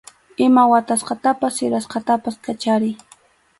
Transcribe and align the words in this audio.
Ima 0.45 0.63
watasqatapas 0.71 1.53
sirasqatapas 1.61 2.43
kachariy. 2.49 2.95